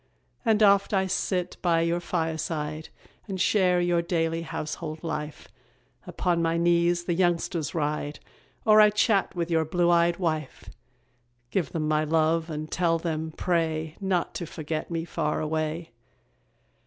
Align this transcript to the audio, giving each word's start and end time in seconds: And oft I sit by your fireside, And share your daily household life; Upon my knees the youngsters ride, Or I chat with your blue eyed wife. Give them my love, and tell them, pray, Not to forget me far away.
And 0.43 0.63
oft 0.63 0.95
I 0.95 1.05
sit 1.05 1.57
by 1.61 1.81
your 1.81 1.99
fireside, 1.99 2.89
And 3.27 3.39
share 3.39 3.79
your 3.79 4.01
daily 4.01 4.41
household 4.41 5.03
life; 5.03 5.47
Upon 6.07 6.41
my 6.41 6.57
knees 6.57 7.03
the 7.03 7.13
youngsters 7.13 7.75
ride, 7.75 8.19
Or 8.65 8.81
I 8.81 8.89
chat 8.89 9.35
with 9.35 9.51
your 9.51 9.63
blue 9.63 9.91
eyed 9.91 10.17
wife. 10.17 10.71
Give 11.51 11.71
them 11.71 11.87
my 11.87 12.03
love, 12.03 12.49
and 12.49 12.71
tell 12.71 12.97
them, 12.97 13.31
pray, 13.37 13.95
Not 14.01 14.33
to 14.33 14.47
forget 14.47 14.89
me 14.89 15.05
far 15.05 15.39
away. 15.39 15.91